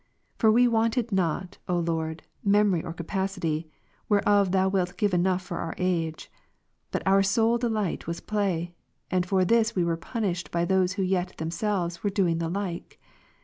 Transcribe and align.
For 0.39 0.51
we 0.51 0.67
wanted 0.67 1.11
not, 1.11 1.59
O 1.69 1.77
Lord, 1.77 2.23
memory 2.43 2.83
or 2.83 2.91
■ 2.93 2.97
capacity, 2.97 3.69
whereof 4.09 4.49
Thy 4.51 4.65
will 4.65 4.87
gave 4.87 5.13
enough 5.13 5.43
for 5.43 5.57
our 5.59 5.75
age; 5.77 6.31
but 6.89 7.05
our 7.05 7.21
sole 7.21 7.59
delight 7.59 8.07
was 8.07 8.19
play; 8.19 8.73
and 9.11 9.27
for 9.27 9.45
this 9.45 9.75
we 9.75 9.83
were 9.83 9.97
punished 9.97 10.49
by 10.49 10.65
those 10.65 10.95
Avho 10.95 11.07
yet 11.07 11.37
themselves 11.37 12.03
were 12.03 12.09
doing 12.09 12.39
the 12.39 12.49
like. 12.49 12.99